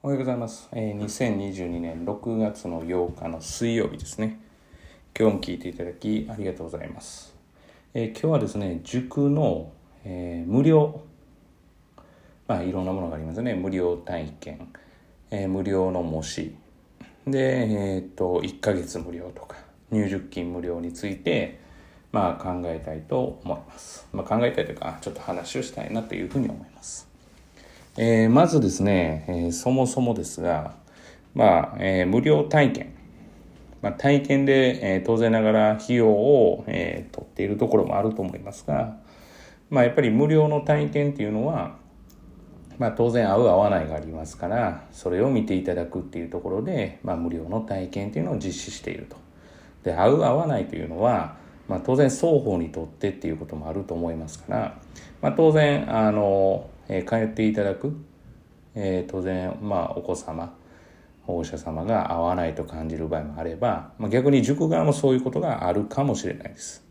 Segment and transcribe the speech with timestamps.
[0.00, 0.68] おはようございます。
[0.70, 4.38] えー、2022年6月の8日の水曜日ですね。
[5.18, 7.34] 今日も聞いていただきありがとうございます。
[7.94, 9.72] えー今日はですね、塾の、
[10.04, 11.00] えー無料、
[12.46, 13.54] まあいろんなものがありますね。
[13.54, 14.72] 無料体験、
[15.32, 16.54] えー無料の模試、
[17.26, 19.56] で、えっ、と、1ヶ月無料とか、
[19.90, 21.58] 入塾金無料について、
[22.12, 24.06] まあ考えたいと思います。
[24.12, 27.07] まあ考えたいというか、ちょっと話をしたいなというふうに思います。
[27.98, 30.74] えーまずですね、えーそもそもですが、
[31.34, 32.94] まあ、えー無料体験。
[33.82, 38.96] まあ、体験で、え当然ながら費用を、え取っているところもあると思いますが、
[39.70, 41.76] まあ、やっぱり無料の体験っていうのは、
[42.78, 49.16] まあ、当然合う合わないがありますから、それを見ていただくっていうところで、まあ、無料の体験っていうのを実施していると。
[49.84, 51.36] で、合う合わないというのは、
[51.68, 54.78] まあ、当然双方にとってっていうこともあると思いますから、
[55.22, 57.94] まあ、当然、あの、えー通っていただく、
[58.74, 60.56] えー当然、まあ、お子様、
[61.26, 66.84] 保護者様が合わないと感じる場合もあれば、まあ、逆に塾側もそういうことがあるかもしれないです。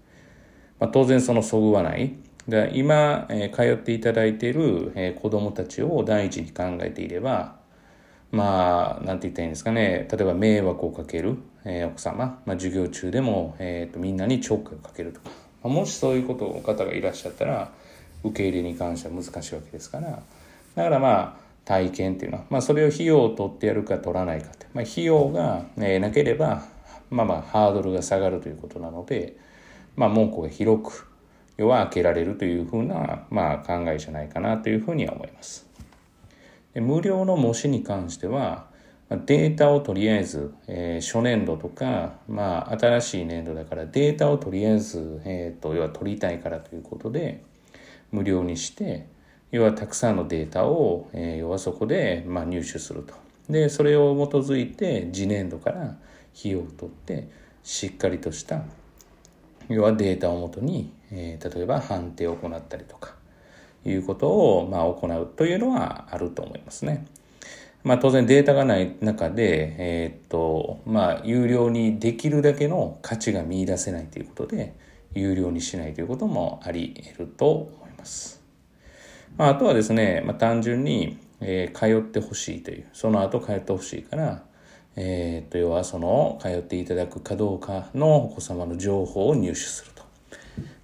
[0.79, 2.15] まあ、当然そのそぐわない。
[2.47, 7.57] で今、えー通っていただいている、えー子供たちを第一に考えていれば、
[8.31, 10.07] まあ、なんて言ったらいいんですかね。
[10.11, 15.29] 例えば迷惑をかける、えー奥様、まあ、授業中でも、えーとみんなにチョックをかけるとか。
[15.63, 17.71] まあもしそういうことお方がいらっしゃったら、
[18.23, 20.23] 受け入れに関しては難しいわけですから。
[20.75, 24.67] だからまあ、体験っていうのは、まあ、それを費用を取ってやるか取らないかって。
[24.73, 26.63] まあ、費用が、えーなければ、
[27.09, 29.35] まあまあ、ハードルが下がるということなので、
[29.95, 31.07] まあ、門戸が広く、
[31.57, 35.67] 要は開けられるというふうな、まあ、考えじゃないかなというふうには思います。
[36.73, 38.67] で無料の模試に関しては、
[39.09, 47.43] データをとりあえず、えー初年度とか、まあ、新しい年度だからデータをとりあえず、えーと、要は取りたいからということで、
[48.11, 49.07] 無料にして、
[49.51, 53.13] 要はたくさんのデータを、えー要はそこで、まあ、入手すると。
[53.49, 55.97] で、それを基づいて、次年度から
[56.37, 57.29] 費用を取って、
[57.63, 58.63] しっかりとした、
[59.69, 63.15] 要はデータをもとに、えー例えば判定を行ったりとか、
[63.85, 67.05] いうことを、まあ、行うというのはあると思いますね。
[67.83, 74.73] まあ、当然データがない中で、えーっと、まあ、有料にできるだけの価値が見出せないということで、
[75.13, 77.86] 有料にしないということもあり得ると思います。
[79.37, 84.43] まあ、あとはですね、まあ、単純に、えー通ってほしいという、その後通ってほしいから、
[84.95, 90.03] えーと、要はその、通っていただくかどうかのお子様の情報を入手すると。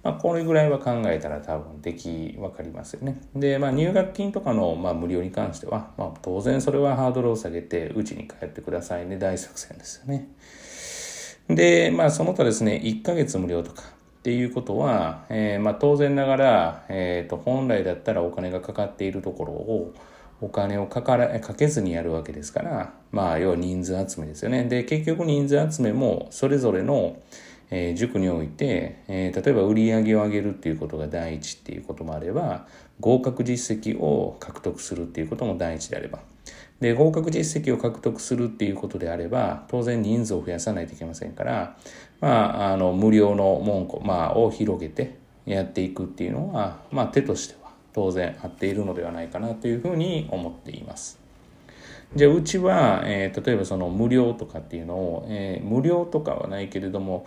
[0.04, 3.20] まあ、これぐらいは考えたら多分でき、わかりますよね。
[3.34, 10.28] で、まあ、入学金とかの、まあ、無料に関しては、まあ、当然それはハードルを下げて、うちに帰ってくださいね、大作戦ですよね。
[11.48, 13.82] で、まあ、その他ですね、1ヶ月無料とか
[14.24, 19.92] っていうことは、えーまあ、当然ながら、えっ、と、本来だったらお金がかかっているところを、
[20.40, 24.64] お金をかからかけずにやるわけですから、まあ、要は人数集めですよね。
[24.64, 27.18] で、結局人数集めも、それぞれの、
[27.70, 32.66] えー塾において、えー例えば売り上げを上げるっていうことが第一っていうこともあれば、
[33.00, 36.20] 合格実績を獲得するっていうことも第一であれば、
[36.84, 41.78] で、合格実績を獲得するっていうことであれば、当然人数を増やさないといけませんから、
[42.20, 51.18] まあ、あの、無料の門戸、まあ、を広げてやっていくっていうのは、まあ、手としては当然合っているのではないかなというふうに思っています。
[52.14, 57.26] じゃあうちは、えー例えばその無料とかっていうのを、えー無料とかはないけれども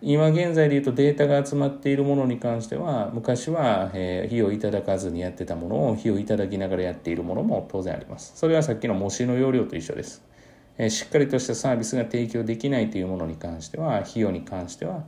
[0.00, 8.32] 今現在で言うとデータが集まっているものに関しては昔は、えー費用いただかずにやってたものを費用いただきながらやっているものも当然あります。
[8.36, 10.22] それはさっきの模試の容量と一緒です、
[10.76, 15.02] えーしっかりとしたサービスが提供できないというものに関しては費用に関しては、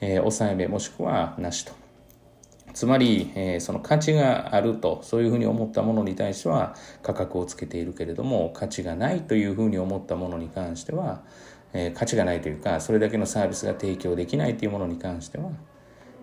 [0.00, 1.72] えー抑えめもしくはなしと。
[2.72, 11.20] つまり、えーその価値があると、そういうふうに思ったものに対しては価格をつけているけれども、価値がないというふうに思ったものに関しては、
[11.72, 15.50] え価値がないというか、それだけのサービスが提供できないというものに関しては、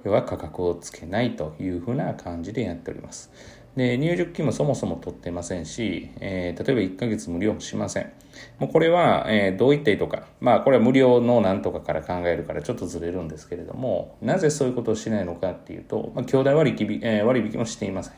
[0.03, 3.31] 要は価格をつけないというふうな感じでやっております。
[3.75, 8.11] で、入塾金もそもそも取ってませんし、えー例えば1ヶ月無料もしません。
[8.57, 10.23] もうこれは、えーどういった意図か。
[10.41, 18.13] まあこれは無料のなんとかから考えるからちょっとずれるんですけれども、なぜそういうことをしないのかっていうと、まあ、兄弟割引、えー割引もしていません。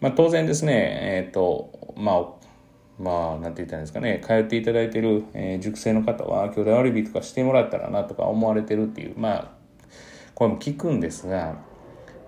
[0.00, 0.72] まあ当然ですね、
[1.24, 2.39] えっ、と、まあ、
[3.00, 9.50] まあ、なんて言ったんですかね、通っていただいてる、えー塾生の方は、兄弟割引とかしてもらったらなとか思われてるっていう、まあ、
[10.34, 11.56] これも聞くんですが、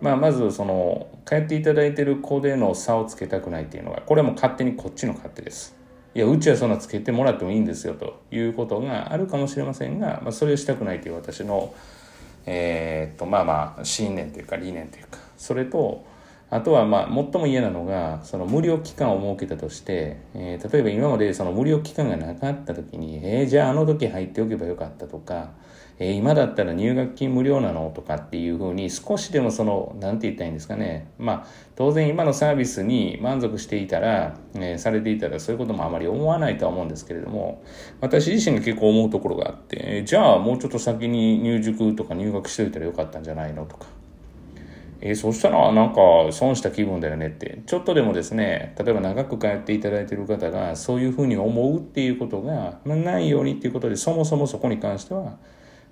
[0.01, 5.77] まあ、まずその通っていただいてる子での差をつけたくないっていうのがこれはもう勝手にこっちの勝手です。
[6.15, 11.73] いやうちはそんなつけてもらってもいいんですよということがあるかもしれませんが、まあ、それをしたくないという私の
[12.45, 16.05] えーっとまあまあ信念というか理念というかそれと
[16.53, 25.53] あとは、まあ、最も嫌なのが、その無料期間を設けたとして、えー、例えば今までその無料期間がなかった時に、えー、じゃああの時入っておけばよかったとか、
[25.99, 31.09] えー、今だったら入学金無料なのとかっていうふうに少しでもその、なんて言ったらいいんですかね。
[31.19, 37.65] まあ、当然今のサービスに満足していたら、えー、されていたらそういうこともあまり思わないとは思うんですけれども、
[38.03, 44.02] 私自身が結構思うところがあって、えー、じゃあもうちょっと先に入塾とか入学しておいたらよかったんじゃないのとか。
[45.05, 46.01] えー、そしたらなんか
[46.31, 55.37] 損した気分だよねって、ちょっとでもですね、例えば長く通っていただいている方がそういうふうに思うっていうことが、まあ、ないようにっていうことで、そもそもそこに関しては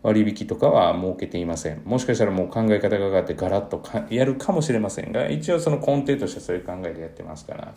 [0.03, 1.83] 割引とかは設けていません。
[1.85, 3.83] もしかしたらもう考え方が変わってガラッと
[4.15, 7.75] やるかもしれませんが、一応その根底としてそういう考えでやってますから。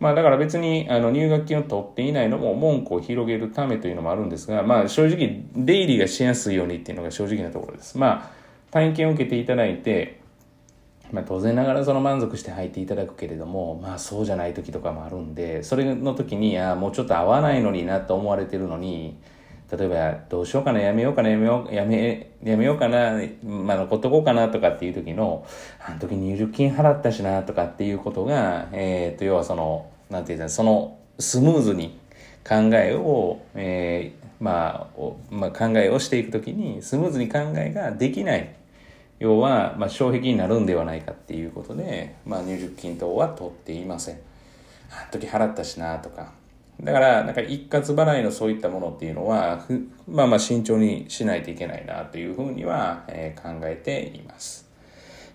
[0.00, 7.96] まあだから別にあの入学金を取っていないのも文句を広げるためというのもあるんですが、まあ正直出入りがしやすいようにっていうのが正直なところです。
[7.96, 8.33] まあ
[8.74, 10.18] 体験を受けていただいて、
[11.12, 19.16] まあ、当然ながらその満足して履いていただくけれども、まあそうじゃない時とかもあるんで、それの時に、ああ、もうちょっと合わないのになと思われてるのに、
[19.70, 23.12] 例えばどうしようかな、やめようかな、やめよう、やめ、やめようかな、
[23.44, 25.46] まあ残っとこうかなとかっていう時の、
[25.78, 31.96] あの時入塾金払ったしなとかっていうことが、え、ー、と、要はその、なんていうか、そのスムーズに
[32.42, 38.52] 考えを、えー、まあ、まあ、考えをしていくときに、スムーズに考えができない。
[39.18, 44.18] 要は、まあ、障壁になるんではないかっていうことで、まあ、入塾金等は取っていません。
[44.90, 46.32] あの時払ったしなとか。
[46.82, 49.64] だから、なんか一括払いのそういったものっていうのは、
[50.08, 54.68] まあまあ慎重にしないといけないなというふうには、えー、考えています。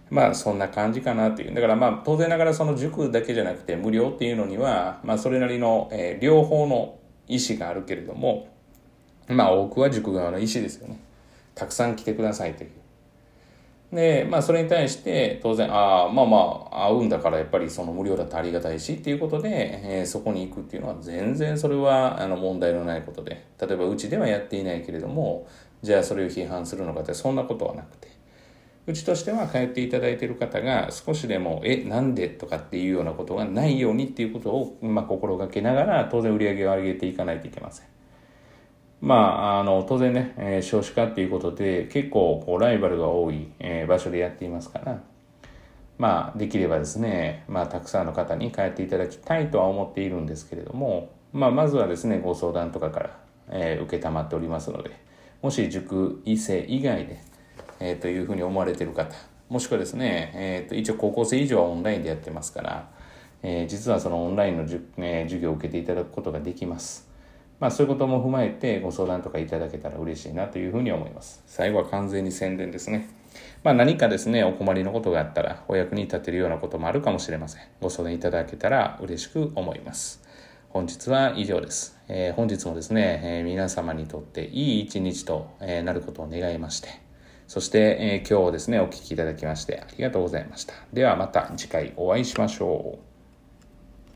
[0.09, 1.53] まあそんな感じかなという。
[1.53, 6.97] だからまあ当然ながらその塾だけじゃなくて無料っていうのには、まあそれなりの、えー、両方の
[7.27, 8.49] 意思があるけれども、
[9.29, 10.99] まあ多くは塾側の意思ですよね。
[11.55, 12.71] たくさん来てくださいという。
[13.91, 16.37] で、まあそれに対して当然、ああ、まあま
[16.71, 19.49] あ合うんだからやっぱりその無料だとありがたいしっていうことで、
[19.83, 25.47] えー、そこに行くっていうのは全然それはあの問題のないことで、例えばうちではやっていないけれども、
[25.81, 28.09] じゃあそれを批判するのかってそんなことはなくて、
[28.85, 37.87] うちとしては通っていただいている方が少しでも、え、なんでとかっていうようなことがないようにっていうことを、まあ心がけながら当然売り上げを上げていかないといけません。
[39.01, 45.01] まあ、あの、当然ね、えー、少子化っていうことで、結構、こう、ライバルが多い、えー、場所でやっていますから、
[45.97, 53.17] まあ、できればですね、まあ、たくさんの方に帰っていただきたいとは思っているんですけれども、まあ、まずはですね、ご相談とかから、
[53.49, 54.91] えー、受けたまっておりますので、
[55.41, 57.21] もし塾異性以外で、
[57.79, 59.15] えー、というふうに思われている方、
[59.47, 62.89] もしくはですね、えー、と一応高校生以上はオンラインでやってますから、
[63.41, 64.63] えー、実はそのオンラインの,、
[64.97, 67.08] えー、授業を受けていただくことができます。
[67.59, 71.43] まあそういうことも踏まえてご相談とかいただけたら嬉しいなというふうに思います。
[71.45, 73.09] 最後は完全に宣伝ですね。
[73.63, 77.61] まあ何かですね、お困りのことがあったらお役に立てるようなこともあるかもしれません。
[77.81, 80.23] ご相談いただけたら嬉しく思います。
[80.69, 81.97] 本日は以上です。
[82.07, 86.89] えー、本日もですね、えー、皆様にとっていい一日と、えー、なることを願いまして、
[87.47, 90.75] そして、え今日ですね、お聴きいただきましてありがとうございました。
[90.93, 93.08] ではまた次回お会いしましょう。